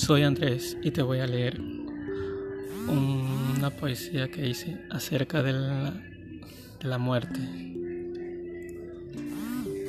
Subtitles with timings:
[0.00, 1.60] Soy Andrés y te voy a leer
[2.88, 7.38] una poesía que hice acerca de la, muerte.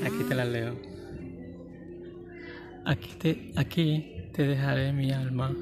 [0.03, 0.75] Aquí te la leo.
[2.83, 5.55] Aquí te, aquí te dejaré mi alma,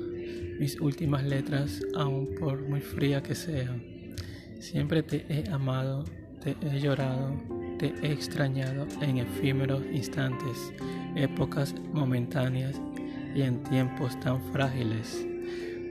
[0.60, 3.80] mis últimas letras, aun por muy fría que sea.
[4.60, 6.06] Siempre te he amado,
[6.44, 7.40] te he llorado,
[7.78, 10.74] te he extrañado en efímeros instantes,
[11.16, 12.82] épocas momentáneas
[13.36, 15.26] y en tiempos tan frágiles.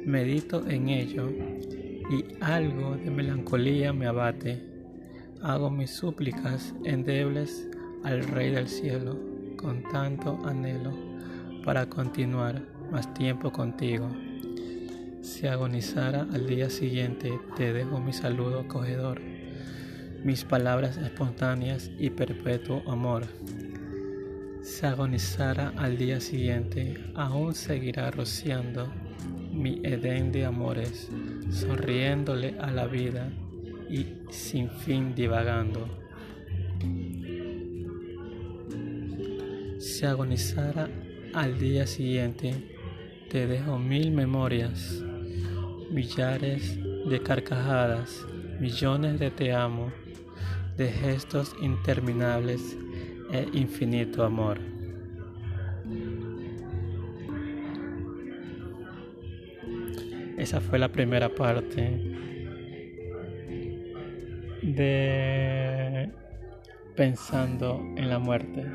[0.04, 4.62] Medito en ello y algo de melancolía me abate.
[5.42, 7.68] Hago mis súplicas endebles
[8.04, 9.18] al Rey del Cielo
[9.56, 10.92] con tanto anhelo
[11.64, 14.08] para continuar más tiempo contigo.
[15.22, 19.20] Si agonizara al día siguiente, te dejo mi saludo acogedor,
[20.24, 23.26] mis palabras espontáneas y perpetuo amor
[24.68, 28.92] se agonizara al día siguiente, aún seguirá rociando
[29.50, 31.08] mi Edén de amores,
[31.50, 33.32] sonriéndole a la vida
[33.88, 35.88] y sin fin divagando.
[39.78, 40.88] Si agonizara
[41.32, 42.52] al día siguiente,
[43.30, 45.02] te dejo mil memorias,
[45.90, 48.26] millares de carcajadas,
[48.60, 49.90] millones de te amo,
[50.76, 52.76] de gestos interminables
[53.30, 54.58] e infinito amor.
[60.36, 62.00] Esa fue la primera parte
[64.62, 66.10] de
[66.96, 68.66] Pensando en la muerte.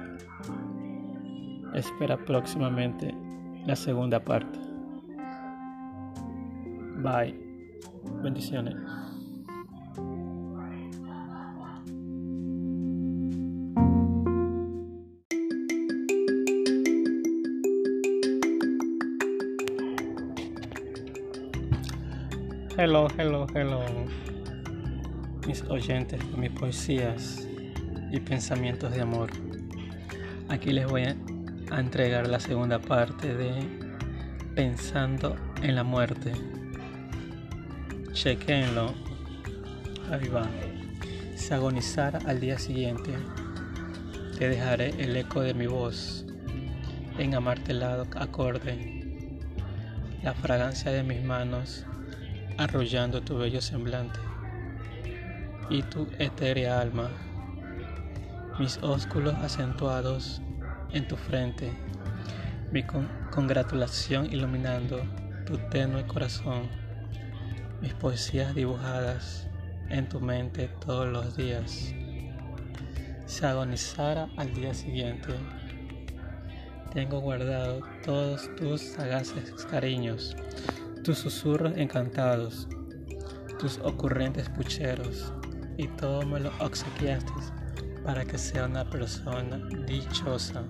[1.73, 3.13] Espera próximamente
[3.65, 4.59] la segunda parte.
[7.01, 7.37] Bye.
[8.21, 8.75] Bendiciones.
[22.75, 23.85] Hello, hello, hello,
[25.45, 27.47] mis oyentes mis poesías
[28.11, 29.29] y pensamientos de amor.
[30.49, 33.53] Aquí les voy a entregar la segunda parte de
[34.55, 36.31] Pensando en la muerte.
[38.11, 38.95] Chequenlo.
[40.09, 40.47] Ahí va.
[41.35, 43.11] Si agonizara al día siguiente,
[44.39, 46.25] te dejaré el eco de mi voz
[47.19, 49.03] en amartelado acorde,
[50.23, 51.85] la fragancia de mis manos
[52.57, 54.19] arrollando tu bello semblante
[55.69, 57.09] y tu etérea alma,
[58.59, 60.41] mis ósculos acentuados
[60.91, 61.71] en tu frente,
[62.71, 62.83] mi
[63.31, 65.01] congratulación iluminando
[65.45, 66.69] tu tenue corazón,
[67.81, 69.47] mis poesías dibujadas
[69.89, 71.93] en tu mente todos los días.
[73.25, 75.33] Se agonizara al día siguiente,
[76.93, 80.35] tengo guardado todos tus sagaces cariños
[81.03, 82.69] tus susurros encantados,
[83.59, 85.33] tus ocurrentes pucheros,
[85.77, 87.33] y todo me lo obsequiaste
[88.05, 90.63] para que sea una persona dichosa.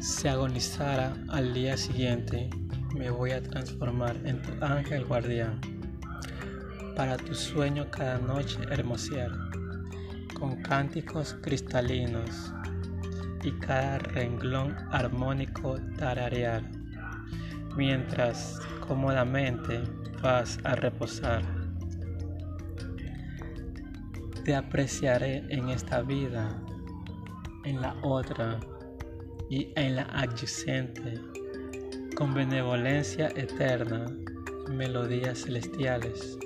[0.00, 2.48] Si agonizara al día siguiente,
[2.96, 5.60] me voy a transformar en tu ángel guardián,
[6.96, 9.30] para tu sueño cada noche hermosear,
[10.38, 12.54] con cánticos cristalinos
[13.42, 16.79] y cada renglón armónico tararear
[17.76, 19.82] mientras cómodamente
[20.22, 21.42] vas a reposar.
[24.44, 26.60] Te apreciaré en esta vida,
[27.64, 28.58] en la otra
[29.48, 31.20] y en la adyacente,
[32.16, 34.06] con benevolencia eterna
[34.70, 36.38] melodías celestiales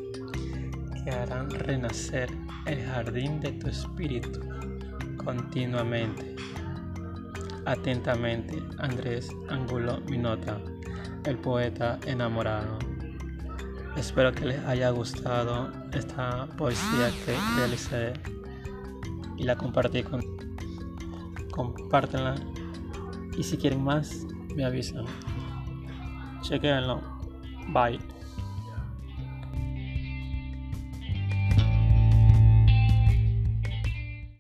[1.05, 2.31] que harán renacer
[2.67, 4.41] el jardín de tu espíritu
[5.17, 6.37] continuamente.
[7.67, 10.61] Atentamente, Andrés Angulo Minota
[11.25, 12.79] el poeta enamorado.
[13.97, 18.13] Espero que les haya gustado esta poesía que realicé
[19.37, 20.23] y la compartí con.
[21.51, 22.35] Compártenla
[23.39, 24.27] y si quieren más,
[24.57, 25.05] me avisan.
[26.43, 27.01] Chequenlo.
[27.69, 28.14] Bye.